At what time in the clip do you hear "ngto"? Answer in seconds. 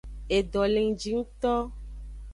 1.21-1.53